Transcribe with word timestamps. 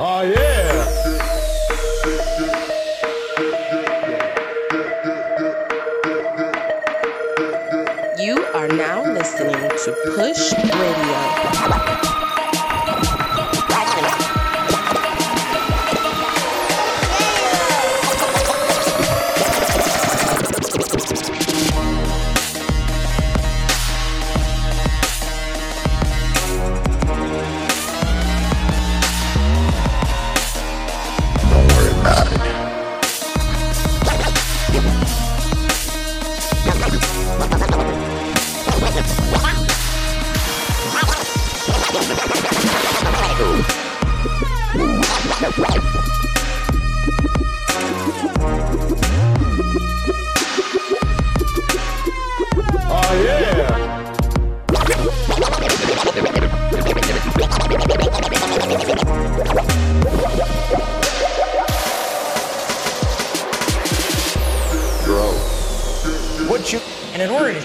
Oh 0.00 0.22
yeah. 0.22 0.84
You 8.16 8.44
are 8.54 8.68
now 8.68 9.02
listening 9.12 9.54
to 9.54 10.12
Push 10.14 10.52
Radio. 10.52 12.07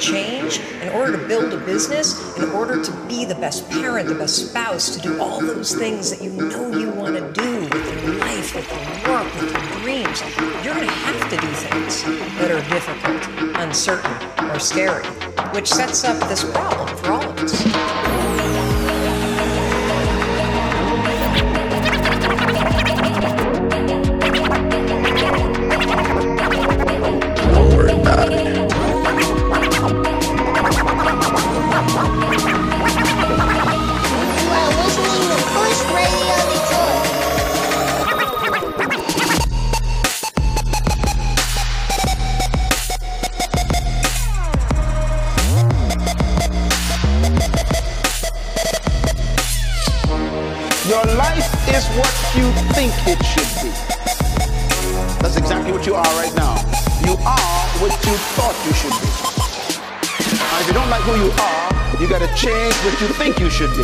Change, 0.04 0.60
in 0.82 0.90
order 0.90 1.18
to 1.18 1.28
build 1.28 1.54
a 1.54 1.58
business, 1.58 2.38
in 2.38 2.50
order 2.50 2.84
to 2.84 2.92
be 3.08 3.24
the 3.24 3.36
best 3.36 3.70
parent, 3.70 4.08
the 4.10 4.16
best 4.16 4.50
spouse, 4.50 4.96
to 4.96 5.02
do 5.02 5.22
all 5.22 5.40
those 5.40 5.74
things 5.74 6.12
that 6.12 6.22
you 6.22 6.32
know 6.32 6.78
you 6.78 6.92
want 6.92 7.16
to 7.16 7.42
do 7.42 7.62
with 7.62 8.04
your 8.04 8.16
life, 8.16 8.54
with 8.54 8.70
your 8.70 9.14
work, 9.14 9.34
with 9.36 9.52
your 9.52 9.82
dreams, 9.82 10.22
you're 10.64 10.76
going 10.76 10.88
to 10.88 10.94
have 10.94 11.30
to 11.30 11.38
do 11.38 11.48
things 11.48 12.04
that 12.38 12.52
are 12.52 12.70
difficult, 12.70 13.58
uncertain, 13.58 14.12
or 14.50 14.60
scary, 14.60 15.06
which 15.54 15.68
sets 15.68 16.04
up 16.04 16.20
this 16.28 16.44
problem 16.52 16.98
for 16.98 17.14
all 17.14 17.24
of 17.24 17.38
us. 17.40 18.43
You 52.36 52.52
think 52.74 52.92
it 53.06 53.22
should 53.24 53.46
be. 53.62 53.70
That's 55.22 55.38
exactly 55.38 55.72
what 55.72 55.86
you 55.86 55.94
are 55.94 56.14
right 56.18 56.34
now. 56.36 56.56
You 57.06 57.14
are 57.14 57.66
what 57.78 57.94
you 58.06 58.16
thought 58.34 58.58
you 58.66 58.74
should 58.74 58.96
be. 58.98 59.08
If 60.60 60.68
you 60.68 60.74
don't 60.74 60.90
like 60.90 61.04
who 61.04 61.14
you 61.14 61.30
are, 61.30 62.02
you 62.02 62.10
gotta 62.10 62.28
change 62.34 62.74
what 62.86 63.00
you 63.00 63.08
think 63.20 63.40
you 63.40 63.52
should 63.52 63.70
be. 63.78 63.84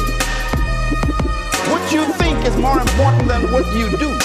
What 1.69 1.91
you 1.93 2.11
think 2.13 2.43
is 2.45 2.57
more 2.57 2.81
important 2.81 3.27
than 3.27 3.51
what 3.51 3.67
you 3.75 3.95
do. 3.97 4.17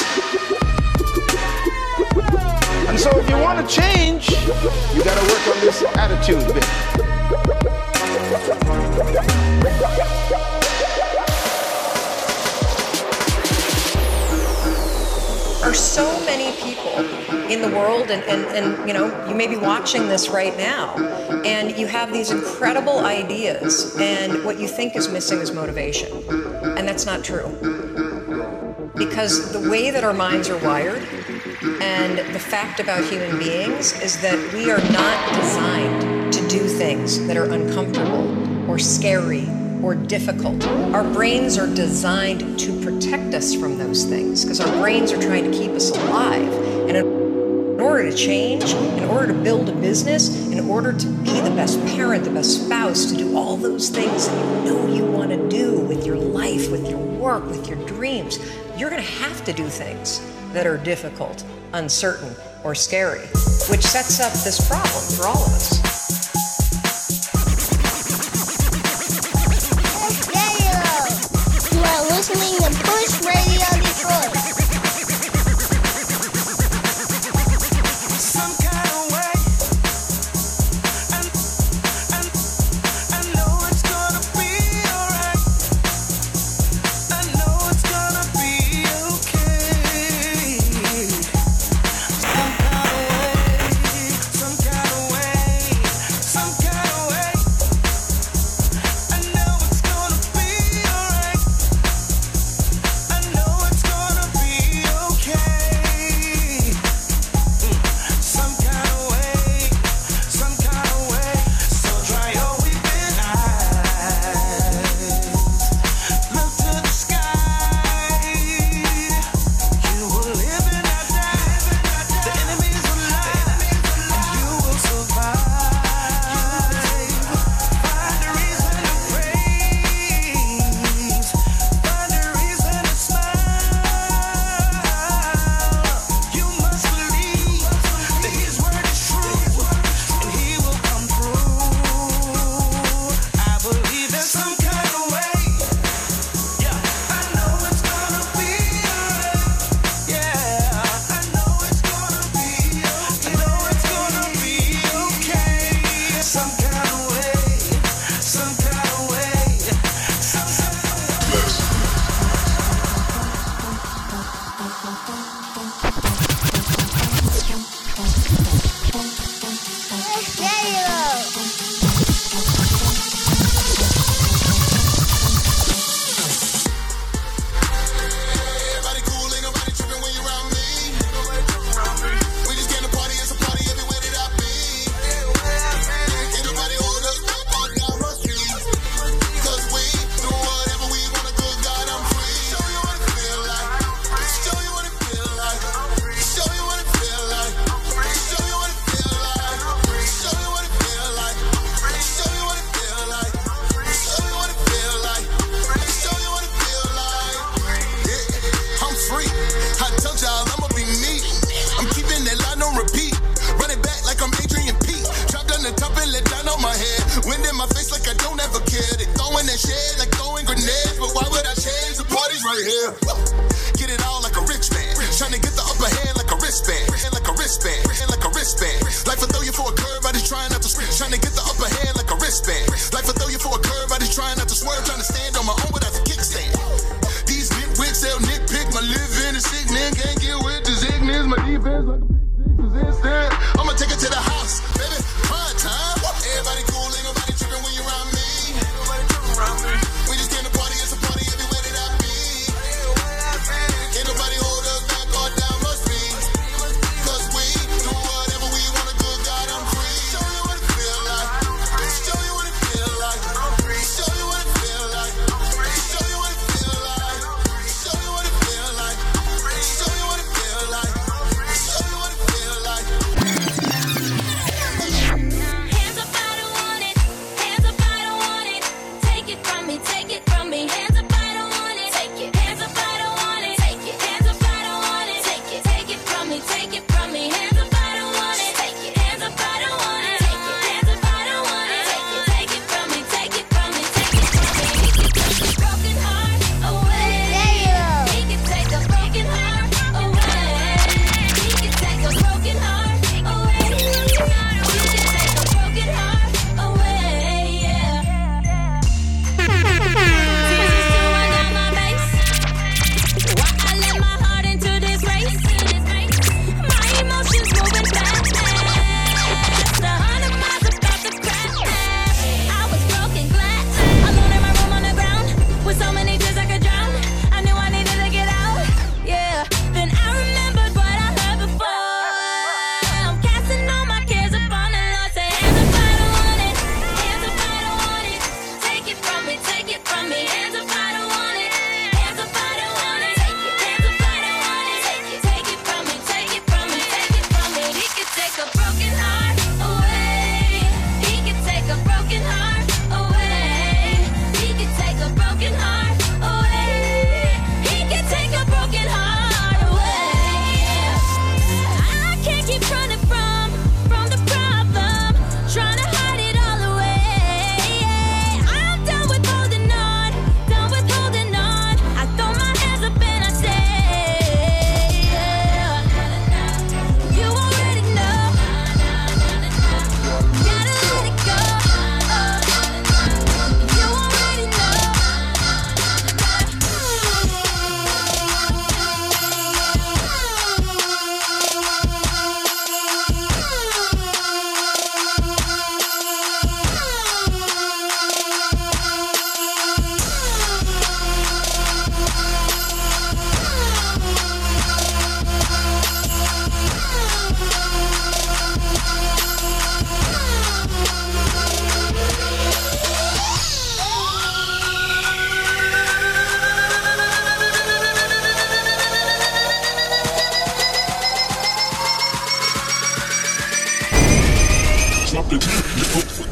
And 2.89 2.99
so 2.99 3.11
if 3.19 3.29
you 3.29 3.37
want 3.37 3.61
to 3.61 3.75
change, 3.75 4.31
you 4.31 5.05
gotta 5.05 5.21
work 5.29 5.49
on 5.55 5.61
this 5.61 5.83
attitude 5.99 6.47
bit. 6.55 6.65
In 17.51 17.61
the 17.61 17.69
world 17.77 18.11
and, 18.11 18.23
and, 18.25 18.45
and 18.57 18.89
you 18.89 18.95
know 18.95 19.07
you 19.29 19.35
may 19.35 19.47
be 19.47 19.57
watching 19.57 20.09
this 20.09 20.29
right 20.29 20.57
now 20.57 20.95
and 21.45 21.77
you 21.77 21.87
have 21.87 22.13
these 22.13 22.31
incredible 22.31 23.01
ideas 23.01 23.97
and 23.99 24.45
what 24.45 24.59
you 24.59 24.69
think 24.69 24.97
is 24.97 25.09
missing 25.09 25.39
is 25.39 25.53
motivation 25.53 26.11
and 26.79 26.89
that's 26.89 27.07
not 27.07 27.23
true 27.23 27.49
because 28.97 29.53
the 29.53 29.71
way 29.71 29.91
that 29.91 30.05
our 30.05 30.15
minds 30.15 30.49
are 30.49 30.59
wired 30.65 31.03
and 31.81 32.19
the 32.35 32.39
fact 32.39 32.81
about 32.81 33.03
human 33.05 33.39
beings 33.39 33.93
is 34.01 34.21
that 34.21 34.53
we 34.53 34.71
are 34.71 34.83
not 34.93 35.35
designed 35.35 36.33
to 36.33 36.47
do 36.49 36.67
things 36.67 37.27
that 37.27 37.37
are 37.37 37.51
uncomfortable 37.53 38.71
or 38.71 38.79
scary 38.79 39.49
or 39.83 39.95
difficult. 39.95 40.67
Our 40.95 41.05
brains 41.05 41.59
are 41.59 41.67
designed 41.67 42.59
to 42.59 42.81
protect 42.83 43.35
us 43.35 43.55
from 43.55 43.77
those 43.77 44.05
things 44.05 44.45
because 44.45 44.61
our 44.61 44.73
brains 44.81 45.13
are 45.13 45.21
trying 45.21 45.51
to 45.51 45.57
keep 45.57 45.73
us 45.73 45.91
alive. 45.91 46.74
And 46.87 46.97
in 46.97 47.81
order 47.81 48.11
to 48.11 48.17
change, 48.17 48.73
in 48.73 49.05
order 49.05 49.29
to 49.29 49.35
build 49.35 49.69
a 49.69 49.73
business, 49.73 50.51
in 50.53 50.61
order 50.69 50.93
to 50.93 51.07
be 51.07 51.41
the 51.41 51.51
best 51.51 51.85
parent, 51.87 52.25
the 52.25 52.31
best 52.31 52.65
spouse, 52.65 53.07
to 53.07 53.17
do 53.17 53.37
all 53.37 53.57
those 53.57 53.89
things 53.89 54.29
that 54.29 54.65
you 54.65 54.65
know 54.65 54.87
you 54.87 55.05
want 55.05 55.31
to 55.31 55.49
do 55.49 55.81
with 55.81 56.07
your 56.07 56.17
life, 56.17 56.71
with 56.71 56.89
your 56.89 56.99
work, 56.99 57.47
with 57.47 57.69
your 57.69 57.79
dreams, 57.87 58.39
you're 58.77 58.91
going 58.91 59.03
to 59.03 59.11
have 59.13 59.45
to 59.45 59.53
do 59.53 59.67
things 59.67 60.21
that 60.53 60.67
are 60.67 60.79
difficult, 60.79 61.45
uncertain, 61.73 62.35
or 62.65 62.75
scary, 62.75 63.27
which 63.69 63.83
sets 63.83 64.21
up 64.21 64.33
this 64.45 64.67
problem 64.69 65.05
for 65.17 65.27
all 65.27 65.45
of 65.45 65.53
us. 65.53 65.84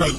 Right. 0.02 0.10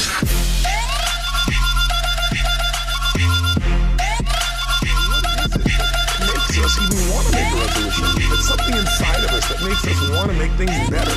us 6.63 6.79
even 6.79 7.11
want 7.11 7.27
to 7.27 7.33
make 7.35 7.51
a 7.51 7.59
revolution. 7.59 8.07
It's 8.31 8.47
something 8.47 8.71
inside 8.79 9.19
of 9.25 9.31
us 9.35 9.43
that 9.51 9.59
makes 9.67 9.83
us 9.83 9.99
want 10.15 10.31
to 10.31 10.37
make 10.39 10.55
things 10.55 10.71
better. 10.87 11.11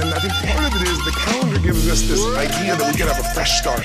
And 0.00 0.08
I 0.08 0.18
think 0.24 0.32
part 0.48 0.72
of 0.72 0.80
it 0.80 0.88
is 0.88 1.04
the 1.04 1.12
calendar 1.12 1.60
gives 1.60 1.86
us 1.90 2.00
this 2.08 2.24
idea 2.32 2.76
that 2.76 2.86
we 2.88 2.96
can 2.96 3.08
have 3.12 3.20
a 3.20 3.28
fresh 3.36 3.60
start. 3.60 3.84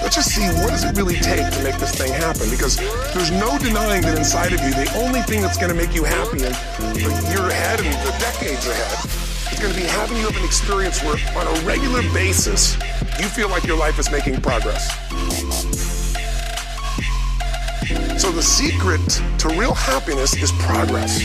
Let's 0.00 0.14
just 0.14 0.30
see 0.30 0.46
what 0.62 0.70
does 0.70 0.84
it 0.84 0.96
really 0.96 1.16
take 1.16 1.50
to 1.50 1.62
make 1.64 1.78
this 1.82 1.90
thing 1.90 2.12
happen 2.12 2.48
because 2.50 2.76
there's 3.10 3.32
no 3.32 3.58
denying 3.58 4.02
that 4.02 4.16
inside 4.16 4.52
of 4.52 4.60
you, 4.62 4.70
the 4.70 4.86
only 4.94 5.22
thing 5.22 5.42
that's 5.42 5.58
going 5.58 5.74
to 5.74 5.76
make 5.76 5.92
you 5.92 6.04
happy 6.04 6.38
in 6.38 6.54
the 6.54 7.26
year 7.34 7.50
ahead 7.50 7.80
and 7.80 7.98
the 8.06 8.14
decades 8.22 8.68
ahead 8.68 9.19
going 9.60 9.74
to 9.74 9.78
be 9.78 9.86
having 9.86 10.16
you 10.16 10.24
have 10.24 10.36
an 10.36 10.44
experience 10.44 11.02
where, 11.04 11.16
on 11.36 11.46
a 11.46 11.60
regular 11.66 12.02
basis, 12.14 12.74
you 13.20 13.28
feel 13.28 13.50
like 13.50 13.64
your 13.64 13.76
life 13.76 13.98
is 13.98 14.10
making 14.10 14.40
progress. 14.40 14.88
So, 18.20 18.30
the 18.32 18.42
secret 18.42 19.00
to 19.38 19.48
real 19.48 19.74
happiness 19.74 20.34
is 20.34 20.50
progress. 20.52 21.22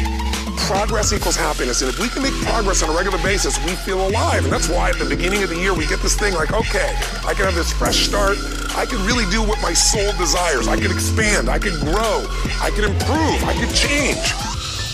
Progress 0.68 1.14
equals 1.14 1.38
happiness. 1.38 1.82
And 1.82 1.90
if 1.90 2.00
we 2.00 2.10
can 2.10 2.24
make 2.24 2.34
progress 2.44 2.84
on 2.84 2.90
a 2.90 2.94
regular 2.94 3.20
basis, 3.20 3.58
we 3.64 3.72
feel 3.76 4.06
alive. 4.06 4.44
And 4.44 4.52
that's 4.52 4.68
why 4.68 4.90
at 4.90 4.98
the 4.98 5.06
beginning 5.06 5.44
of 5.44 5.50
the 5.50 5.58
year, 5.58 5.74
we 5.74 5.86
get 5.88 6.02
this 6.02 6.18
thing 6.18 6.34
like, 6.34 6.52
okay, 6.52 6.94
I 7.26 7.34
can 7.34 7.46
have 7.46 7.56
this 7.56 7.72
fresh 7.72 8.08
start. 8.08 8.38
I 8.76 8.86
can 8.86 9.06
really 9.06 9.30
do 9.32 9.42
what 9.42 9.62
my 9.62 9.74
soul 9.74 10.12
desires. 10.18 10.68
I 10.68 10.76
can 10.76 10.92
expand. 10.92 11.48
I 11.48 11.60
can 11.60 11.80
grow. 11.80 12.26
I 12.60 12.70
can 12.76 12.84
improve. 12.84 13.44
I 13.46 13.54
can 13.54 13.72
change. 13.74 14.34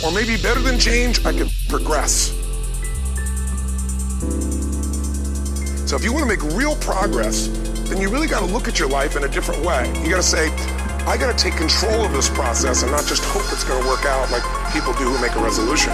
Or 0.06 0.12
maybe 0.12 0.42
better 0.42 0.60
than 0.60 0.78
change, 0.78 1.26
I 1.26 1.34
can 1.34 1.50
progress. 1.70 2.41
So 5.92 5.98
if 5.98 6.06
you 6.06 6.14
want 6.14 6.24
to 6.24 6.38
make 6.38 6.56
real 6.56 6.78
progress, 6.78 7.50
then 7.90 8.00
you 8.00 8.08
really 8.08 8.26
got 8.26 8.40
to 8.40 8.46
look 8.46 8.70
at 8.70 8.80
your 8.80 8.88
life 8.88 9.18
in 9.18 9.26
a 9.26 9.28
different 9.28 9.62
way. 9.66 9.90
You 10.02 10.10
got 10.10 10.24
to 10.24 10.24
say, 10.24 10.48
I 11.04 11.18
got 11.20 11.38
to 11.38 11.44
take 11.44 11.58
control 11.58 12.06
of 12.06 12.14
this 12.14 12.30
process 12.30 12.84
and 12.84 12.94
not 12.94 13.06
just 13.06 13.26
hope 13.26 13.44
it's 13.52 13.66
going 13.66 13.84
to 13.84 13.90
work 13.90 14.06
out 14.06 14.32
like 14.32 14.42
people 14.72 14.94
do 14.94 15.04
who 15.04 15.22
make 15.22 15.36
a 15.36 15.44
resolution. 15.44 15.92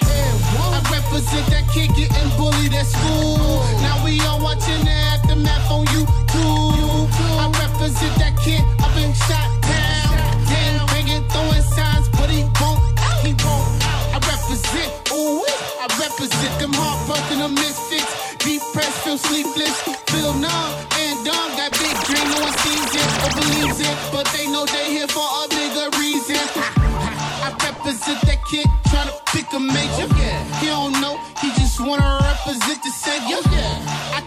I 0.73 0.81
represent 0.91 1.47
that 1.47 1.67
kid 1.73 1.95
getting 1.95 2.29
bullied 2.37 2.73
at 2.73 2.85
school. 2.85 3.63
Now 3.81 4.03
we 4.03 4.19
all 4.21 4.39
watching 4.41 4.83
the 4.83 4.91
aftermath 4.91 5.71
on 5.71 5.85
YouTube. 5.87 7.09
I 7.39 7.47
represent 7.59 8.15
that 8.19 8.37
kid 8.37 8.61
up 8.83 8.95
in 8.97 9.13
shot 9.13 9.47
town. 9.63 10.17
Gang 10.47 10.85
banging, 10.87 11.23
throwing 11.29 11.61
signs, 11.61 12.09
but 12.09 12.29
he 12.29 12.43
won't. 12.59 12.81
He 13.23 13.33
won't. 13.43 13.67
I 14.13 14.19
represent, 14.23 14.91
ooh, 15.11 15.43
I 15.79 15.87
represent 15.99 16.59
them 16.59 16.73
heartbroken, 16.73 17.39
them 17.39 17.55
misfits. 17.55 18.37
Depressed, 18.37 19.03
feel 19.03 19.17
sleepless, 19.17 19.75
feel 20.07 20.33
numb 20.33 20.71
and 20.99 21.25
dumb. 21.25 21.49
Got 21.57 21.71
big 21.79 21.95
dream, 22.07 22.27
no 22.31 22.39
one 22.39 22.55
sees 22.63 22.91
it 22.95 23.09
or 23.23 23.31
believes 23.35 23.79
it, 23.79 23.95
but 24.11 24.25
they 24.31 24.47
know 24.47 24.65
they 24.65 24.91
here 24.91 25.07
for 25.07 25.37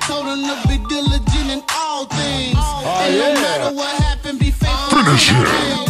told 0.01 0.27
him 0.27 0.43
to 0.43 0.69
be 0.69 0.79
diligent 0.89 1.51
in 1.51 1.63
all 1.75 2.07
things. 2.07 2.55
Oh, 2.57 3.03
and 3.05 3.19
no 3.19 3.35
matter 3.35 3.75
what 3.75 4.03
happened, 4.03 4.39
be 4.39 4.51
faithful. 4.51 4.99
Finish 5.03 5.31
in 5.31 5.37
him. 5.37 5.90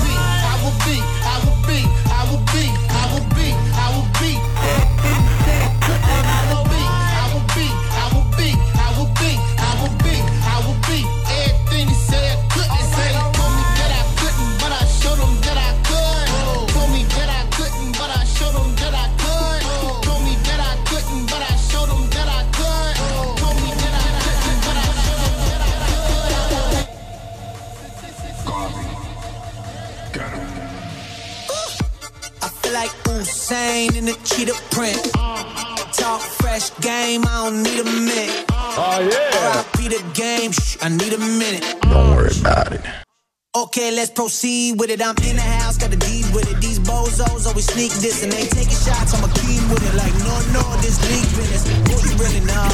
Okay, 43.71 43.95
let's 43.95 44.11
proceed 44.11 44.81
with 44.81 44.91
it. 44.91 44.99
I'm 44.99 45.15
in 45.23 45.39
the 45.39 45.47
house, 45.47 45.79
got 45.79 45.95
the 45.95 45.97
deed 45.97 46.27
with 46.35 46.43
it. 46.51 46.59
These 46.59 46.81
bozos 46.83 47.47
always 47.47 47.71
sneak 47.71 47.95
this 48.03 48.25
and 48.27 48.33
they 48.33 48.43
taking 48.51 48.75
shots. 48.75 49.15
I'ma 49.15 49.31
keep 49.31 49.63
with 49.71 49.79
it. 49.87 49.95
Like, 49.95 50.11
no, 50.27 50.35
no, 50.51 50.63
this 50.83 50.99
league 51.07 51.31
business. 51.39 51.63
Who 51.87 51.95
you 52.03 52.19
really 52.19 52.43
know? 52.51 52.67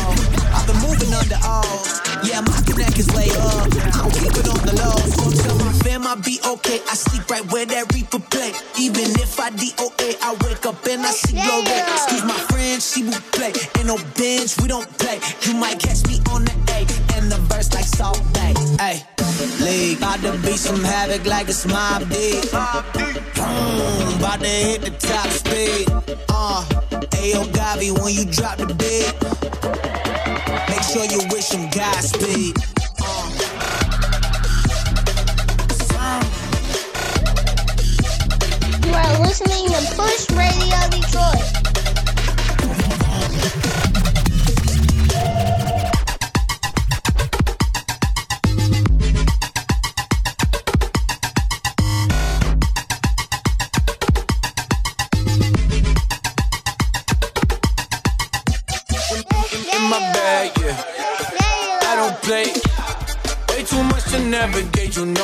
I've 0.57 0.65
been 0.65 0.81
moving 0.81 1.12
under 1.12 1.37
O's. 1.45 2.00
Yeah, 2.25 2.41
my 2.41 2.57
connect 2.65 2.97
is 2.97 3.12
way 3.12 3.29
up. 3.45 3.69
I 3.93 4.09
don't 4.09 4.17
keep 4.17 4.41
it 4.41 4.49
on 4.49 4.57
the 4.65 4.73
low. 4.73 4.97
So 5.21 5.37
tell 5.37 5.61
my 5.61 5.73
fam 5.85 6.09
I'll 6.09 6.17
be 6.17 6.41
okay. 6.41 6.81
I 6.88 6.97
sleep 6.97 7.29
right 7.29 7.45
where 7.53 7.69
that 7.69 7.93
reaper 7.93 8.17
play. 8.33 8.57
Even 8.81 9.12
if 9.21 9.37
I 9.37 9.53
DOA, 9.53 10.17
I 10.25 10.33
wake 10.49 10.65
up 10.65 10.81
and 10.88 11.05
I 11.05 11.12
see 11.12 11.37
glory. 11.37 11.76
Excuse 11.93 12.25
my 12.25 12.41
French, 12.49 12.81
she 12.81 13.05
will 13.05 13.21
play. 13.37 13.53
Ain't 13.76 13.85
no 13.85 14.00
bench, 14.17 14.57
we 14.65 14.73
don't 14.73 14.88
play. 14.97 15.21
You 15.45 15.61
might 15.61 15.76
catch 15.76 16.09
me 16.09 16.25
on 16.33 16.49
the 16.49 16.57
A 16.73 17.06
About 20.18 20.35
to 20.35 20.42
be 20.46 20.56
some 20.56 20.82
havoc 20.82 21.26
like 21.26 21.46
it's 21.49 21.66
my 21.66 22.02
beat. 22.08 22.49
About 22.49 24.40
to 24.40 24.46
hit 24.46 24.80
the 24.80 24.90
top 24.99 25.28
speed. 25.28 25.90
Uh, 26.30 26.64
Ayo 27.12 27.44
Gavi 27.52 27.92
when 28.02 28.14
you 28.14 28.25
drop 28.25 28.56
the 28.56 28.64
beat. 28.64 29.12
Make 30.70 30.82
sure 30.85 31.04
you 31.04 31.20
wish 31.30 31.50
him 31.50 31.68
Godspeed. 31.68 32.56
You 38.87 38.94
are 38.94 39.18
listening 39.20 39.68
to 39.68 39.80
Push 39.96 40.30
Radio 40.30 40.80
Detroit. 40.88 41.56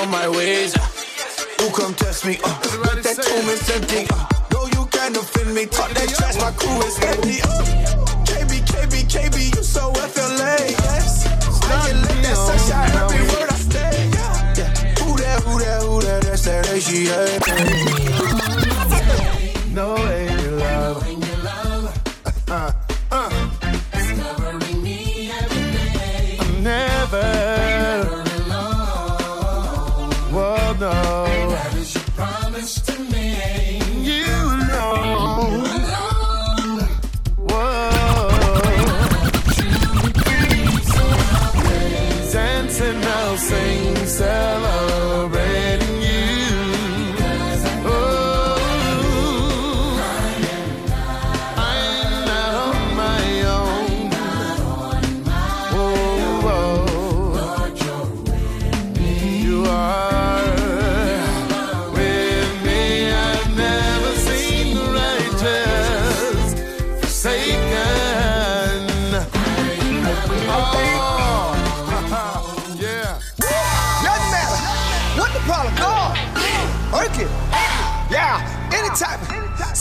Know 0.05 0.11
my 0.11 0.29
ways. 0.29 0.75
You 1.61 1.71
come 1.71 1.95
test 1.95 2.27
me, 2.27 2.39
uh, 2.43 2.61
but 2.83 3.03
that 3.03 3.17
tomb 3.23 3.49
is 3.49 3.71
empty. 3.71 4.07
Uh, 4.11 4.27
no, 4.53 4.67
you 4.67 4.87
can't 4.87 5.17
offend 5.17 5.55
me. 5.55 5.67
Talk 5.67 5.91
that 5.91 6.09
trash, 6.09 6.37
my 6.37 6.51
crew 6.53 6.81
is 6.83 6.99
empty. 7.01 7.42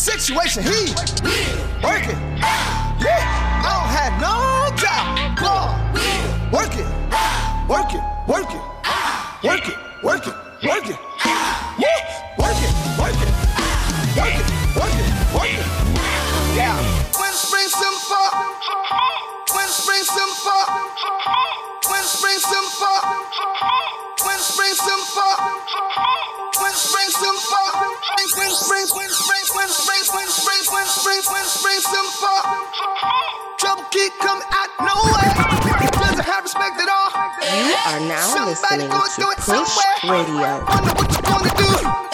situation. 0.02 0.64
He 0.64 0.94
working. 1.84 2.18
I 2.44 3.70
don't 3.70 3.90
have 3.98 4.14
no 4.20 4.36
doubt. 4.82 5.12
Working, 6.52 6.90
working, 7.70 8.02
working. 8.28 8.71
listening 38.62 38.90
to 38.90 39.36
Push 39.38 39.78
Radio. 40.04 42.11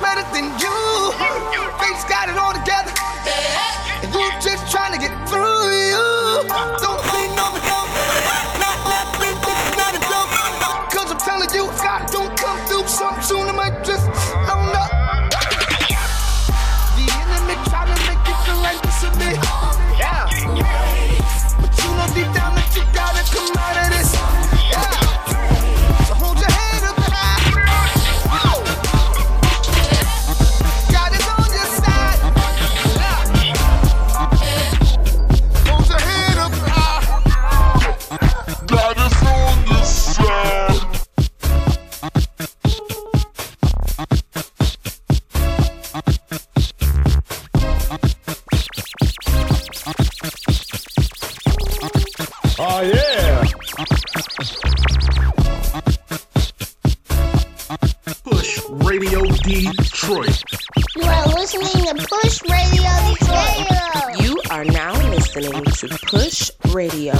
better 0.00 0.24
than 0.32 0.46
you. 0.60 0.78
Fate's 1.80 2.04
got 2.04 2.28
it 2.28 2.36
all 2.36 2.52
together. 2.52 2.92
And 4.02 4.12
you 4.12 4.28
just 4.40 4.70
trying 4.70 4.92
to 4.92 4.98
get 4.98 5.12
through 5.28 5.64
you. 5.90 6.48
Don't 6.80 6.95
Detroit. 59.46 60.42
You 60.96 61.02
are 61.04 61.26
listening 61.28 61.84
to 61.84 61.94
Push 61.94 62.42
Radio 62.50 62.90
Detroit. 63.14 64.20
You 64.20 64.40
are 64.50 64.64
now 64.64 64.92
listening 65.10 65.62
to 65.62 65.88
Push 66.08 66.50
Radio. 66.74 67.14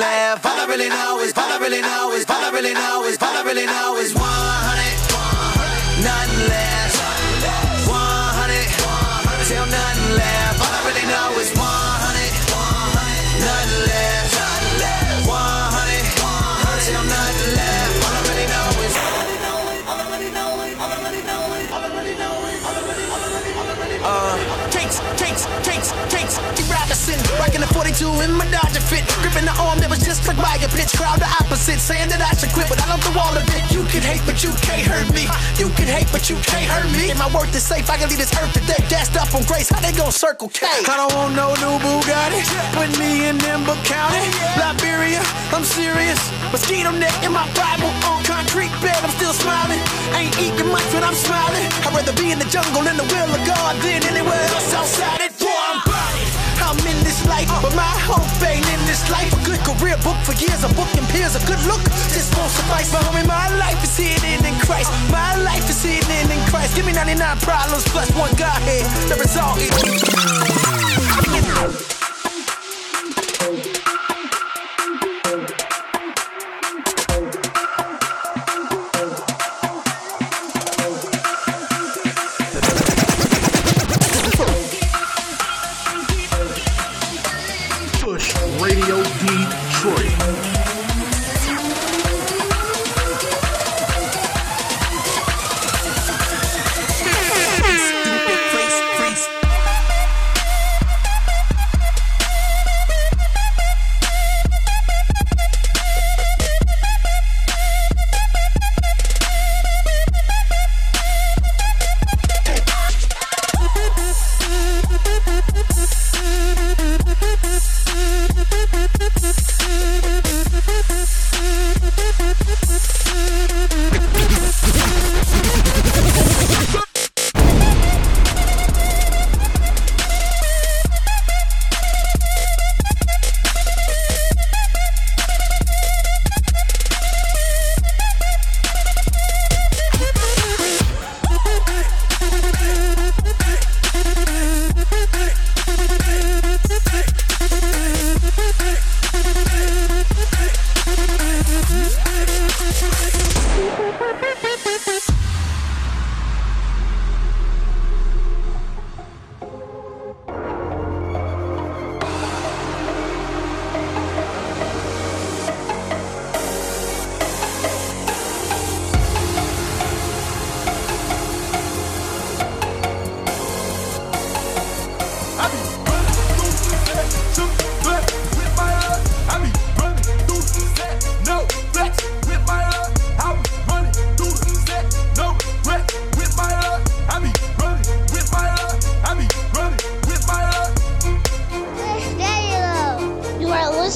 and. 0.00 0.46
All 0.46 0.58
I 0.58 0.66
really 0.66 0.88
know 0.88 1.20
is, 1.20 1.32
all 1.36 1.44
I 1.44 1.58
really 1.58 1.80
know 1.80 2.12
is, 2.12 2.24
all 2.28 2.36
I 2.36 2.50
really 2.50 2.74
know 2.74 3.04
is, 3.04 3.16
all 3.20 3.36
I 3.36 3.42
really 3.42 3.66
know 3.66 3.96
is 3.96 4.14
100, 4.14 4.24
nothing 6.02 6.48
less. 6.50 6.94
100, 7.86 8.66
till 9.46 9.66
nothing 9.66 10.16
left. 10.18 10.58
All 10.62 10.74
I 10.74 10.80
really 10.88 11.06
know 11.06 11.38
is 11.38 11.50
100, 11.54 12.34
nothing 13.44 13.82
less. 13.86 14.34
100, 15.28 16.02
till 16.82 17.04
nothing 17.06 17.50
left. 17.54 18.02
All 18.04 18.14
I 18.14 18.26
really 18.28 18.46
know 18.50 18.82
is. 18.82 18.96
Uh, 24.04 24.36
cakes, 24.70 25.00
cakes, 25.16 25.46
cakes, 25.64 25.92
cakes, 26.12 26.36
keep 26.56 26.68
Robinson, 26.68 27.16
rocking 27.38 27.60
the 27.60 27.68
42 27.68 28.20
in 28.20 28.32
my 28.32 28.44
dog. 28.50 28.63
Gripping 29.74 29.90
that 29.90 29.90
was 29.90 30.06
just 30.06 30.22
like 30.30 30.38
Wire 30.38 30.70
pitch. 30.70 30.94
Crowd 30.94 31.18
the 31.18 31.26
opposite, 31.26 31.82
saying 31.82 32.06
that 32.14 32.22
I 32.22 32.30
should 32.38 32.54
quit, 32.54 32.70
but 32.70 32.78
I 32.78 32.86
love 32.86 33.02
the 33.02 33.10
wall 33.10 33.34
of 33.34 33.42
it. 33.42 33.62
You 33.74 33.82
can 33.90 34.06
hate, 34.06 34.22
but 34.22 34.38
you 34.46 34.54
can't 34.62 34.86
hurt 34.86 35.10
me. 35.10 35.26
You 35.58 35.66
can 35.74 35.90
hate, 35.90 36.06
but 36.14 36.30
you 36.30 36.38
can't 36.46 36.70
hurt 36.70 36.86
me. 36.94 37.10
If 37.10 37.18
my 37.18 37.26
worth 37.34 37.50
is 37.54 37.66
safe, 37.66 37.90
I 37.90 37.98
can 37.98 38.06
leave 38.06 38.22
this 38.22 38.30
earth 38.38 38.54
today. 38.54 38.78
Gassed 38.86 39.18
up 39.18 39.34
on 39.34 39.42
grace, 39.50 39.70
how 39.70 39.82
they 39.82 39.90
gon' 39.90 40.14
circle 40.14 40.46
K? 40.46 40.66
I 40.86 40.94
don't 40.94 41.10
want 41.18 41.34
no 41.34 41.50
new 41.58 41.74
Bugatti. 41.82 42.42
Put 42.70 42.90
me 43.02 43.26
in 43.26 43.38
Nimba 43.42 43.74
County, 43.82 44.22
oh, 44.22 44.62
Liberia. 44.62 45.22
I'm 45.50 45.66
serious. 45.66 46.20
Mosquito 46.54 46.94
net 46.94 47.14
in 47.26 47.34
my 47.34 47.46
Bible 47.58 47.90
on 48.06 48.22
concrete 48.22 48.70
bed. 48.78 48.98
I'm 49.02 49.10
still 49.18 49.34
smiling. 49.34 49.82
Ain't 50.14 50.34
eating 50.38 50.70
much 50.70 50.86
when 50.94 51.02
I'm 51.02 51.18
smiling. 51.18 51.66
I'd 51.82 51.90
rather 51.90 52.14
be 52.14 52.30
in 52.30 52.38
the 52.38 52.46
jungle 52.46 52.86
in 52.86 52.94
the 52.94 53.06
will 53.10 53.30
of 53.30 53.42
God 53.42 53.74
than 53.82 54.06
anywhere 54.06 54.44
else 54.54 54.70
outside 54.74 55.20
it. 55.26 55.34
Boy, 55.42 55.50
I'm 55.50 55.82
body. 55.82 56.23
I'm 56.62 56.78
in 56.86 56.98
this 57.04 57.24
life, 57.26 57.48
but 57.62 57.74
my 57.74 57.94
hope 58.06 58.26
ain't 58.44 58.66
in 58.68 58.80
this 58.86 59.02
life. 59.10 59.32
A 59.32 59.40
good 59.44 59.60
career 59.64 59.96
book 60.04 60.16
for 60.22 60.34
years, 60.36 60.62
a 60.64 60.70
book 60.74 60.90
and 60.94 61.06
peers, 61.08 61.34
a 61.34 61.42
good 61.46 61.60
look. 61.66 61.82
This 62.12 62.30
won't 62.36 62.50
suffice, 62.50 62.92
but 62.92 63.02
homie, 63.02 63.26
my 63.26 63.48
life 63.56 63.82
is 63.82 63.96
hidden 63.96 64.44
in 64.44 64.54
Christ. 64.60 64.90
My 65.10 65.36
life 65.42 65.68
is 65.68 65.82
hidden 65.82 66.30
in 66.30 66.40
Christ. 66.50 66.76
Give 66.76 66.86
me 66.86 66.92
99 66.92 67.38
problems 67.40 67.84
plus 67.88 68.10
one 68.14 68.34
Godhead. 68.36 68.86
The 69.08 69.16
result 69.16 69.58
is. 69.58 70.44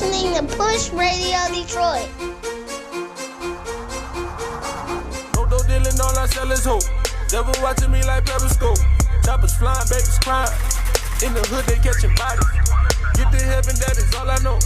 Listening 0.00 0.34
to 0.34 0.56
Push 0.56 0.90
Radio 0.90 1.38
Detroit. 1.50 2.06
No 5.34 5.42
Rodo 5.42 5.58
dealing, 5.66 5.98
all 6.00 6.18
I 6.18 6.26
sell 6.26 6.50
is 6.52 6.64
hope. 6.64 6.84
Devil 7.28 7.54
watching 7.62 7.90
me 7.90 8.02
like 8.04 8.24
periscope. 8.26 8.78
Choppers 9.24 9.54
flying, 9.56 9.86
babies 9.90 10.18
crying. 10.22 10.52
In 11.24 11.34
the 11.34 11.42
hood, 11.50 11.64
they 11.66 11.76
catching 11.82 12.14
bodies. 12.14 12.46
Get 13.14 13.32
to 13.32 13.42
heaven, 13.42 13.74
that 13.82 13.98
is 13.98 14.14
all 14.14 14.30
I 14.30 14.38
know. 14.46 14.58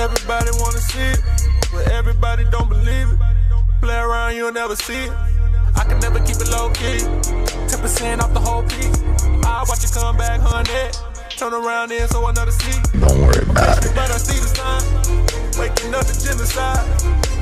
Everybody 0.00 0.50
wanna 0.56 0.80
see 0.80 1.12
it, 1.12 1.20
but 1.72 1.88
everybody 1.92 2.44
don't 2.50 2.68
believe 2.68 3.12
it. 3.12 3.18
Play 3.82 3.96
around, 3.98 4.34
you'll 4.34 4.52
never 4.52 4.76
see 4.76 5.04
it. 5.04 5.12
I 5.76 5.84
can 5.84 6.00
never 6.00 6.20
keep 6.20 6.36
it 6.36 6.48
low 6.48 6.70
key. 6.70 7.04
10% 7.68 8.20
off 8.20 8.32
the 8.32 8.40
whole 8.40 8.62
piece. 8.62 9.02
I 9.44 9.64
watch 9.68 9.82
you 9.82 9.90
come 9.92 10.16
back, 10.16 10.40
honey. 10.40 11.09
Turn 11.40 11.54
around 11.54 11.90
in 11.90 12.06
so 12.08 12.26
another 12.26 12.50
see. 12.50 12.76
Don't 13.00 13.18
worry 13.18 13.40
about 13.48 13.80
it. 13.80 13.96
But 13.96 14.12
I 14.12 14.20
see 14.20 14.36
the 14.36 14.52
sign. 14.52 14.84
Waking 15.56 15.94
up 15.96 16.04
to 16.04 16.12
genocide. 16.12 16.84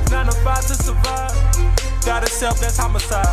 Nine 0.09 0.27
to 0.27 0.31
five 0.39 0.63
to 0.67 0.73
survive. 0.73 1.35
Got 2.05 2.23
itself, 2.23 2.61
that's 2.61 2.77
homicide. 2.77 3.27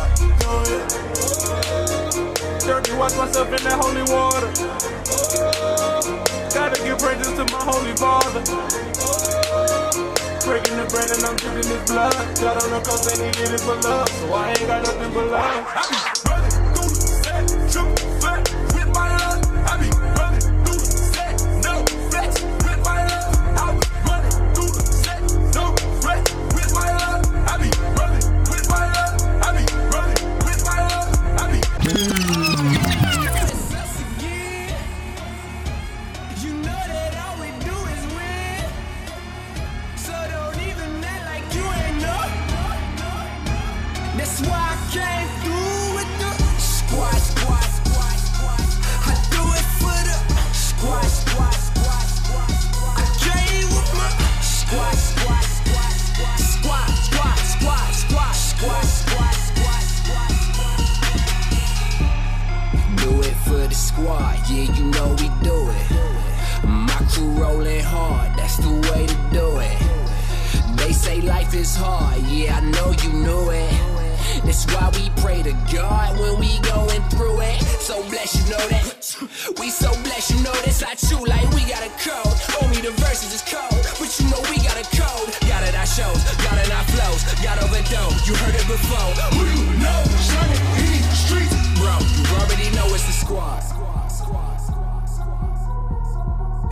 Dirty, 2.67 2.91
wash 2.99 3.15
myself 3.15 3.47
in 3.47 3.63
that 3.63 3.79
holy 3.79 4.03
water. 4.11 4.51
Gotta 6.51 6.83
give 6.83 6.99
praises 6.99 7.31
to 7.39 7.47
my 7.47 7.63
holy 7.63 7.95
father. 7.95 8.43
Breaking 10.43 10.75
the 10.75 10.87
bread 10.91 11.07
and 11.15 11.23
I'm 11.23 11.39
drinking 11.39 11.71
this 11.71 11.83
blood. 11.87 12.11
God 12.43 12.59
on 12.59 12.75
the 12.75 12.83
coast 12.83 13.07
and 13.15 13.23
he 13.23 13.31
did 13.39 13.55
it 13.55 13.63
for 13.63 13.79
love. 13.87 14.09
So 14.19 14.33
I 14.33 14.49
ain't 14.49 14.67
got 14.67 14.83
nothing 14.83 15.13
but 15.15 15.31
love. 15.31 15.63
I 15.63 15.87
be 15.87 15.95
running 16.27 16.51
through 16.75 16.91
the 16.91 17.07
set, 17.23 17.71
triple 17.71 17.96
That's 74.57 74.73
why 74.73 74.89
we 74.97 75.11
pray 75.21 75.43
to 75.43 75.53
God 75.69 76.17
when 76.17 76.39
we 76.39 76.57
going 76.65 77.03
through 77.13 77.41
it. 77.45 77.61
So 77.77 78.01
blessed, 78.09 78.41
you 78.41 78.57
know 78.57 78.65
that. 78.73 78.89
We 79.61 79.69
so 79.69 79.93
blessed, 80.01 80.33
you 80.33 80.41
know 80.41 80.57
this. 80.65 80.81
I 80.81 80.97
chew 80.97 81.21
Like 81.29 81.45
we 81.53 81.61
got 81.69 81.85
a 81.85 81.93
code. 82.01 82.33
Only 82.65 82.81
the 82.81 82.89
verses 82.97 83.37
is 83.37 83.45
cold, 83.45 83.69
but 84.01 84.09
you 84.17 84.25
know 84.33 84.41
we 84.49 84.57
got 84.65 84.73
a 84.73 84.87
code. 84.97 85.29
Got 85.45 85.61
it 85.61 85.77
I 85.77 85.85
shows, 85.85 86.25
got 86.41 86.57
it 86.57 86.73
I 86.73 86.81
flows, 86.89 87.21
got 87.45 87.61
overdose. 87.61 88.17
You 88.25 88.33
heard 88.33 88.57
it 88.57 88.65
before. 88.65 89.13
Who 89.37 89.45
you 89.45 89.77
know? 89.77 90.01
Shining 90.25 90.57
in 90.73 91.05
the 91.05 91.13
streets, 91.13 91.53
bro. 91.77 91.93
You 92.17 92.25
already 92.41 92.73
know 92.73 92.89
it's 92.97 93.05
the 93.05 93.13
squad. 93.13 93.61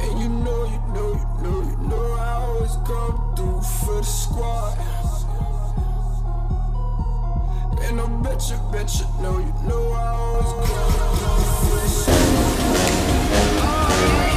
And 0.02 0.20
you 0.20 0.30
know, 0.42 0.66
you 0.66 0.82
know, 0.90 1.14
you 1.14 1.44
know, 1.46 1.58
you 1.62 1.78
know 1.86 2.18
I 2.18 2.34
always 2.50 2.74
come 2.82 3.14
through 3.38 3.62
for 3.62 4.02
the 4.02 4.10
squad. 4.10 5.05
Ain't 7.82 7.96
no 7.96 8.08
bitch, 8.08 8.52
you 8.52 8.58
bitch, 8.72 9.02
you 9.02 9.08
know, 9.22 9.38
you 9.40 9.54
know 9.68 9.92
I 9.92 10.08
always 10.08 10.46
come. 10.46 10.86
Oh, 13.68 14.12
yeah. 14.18 14.35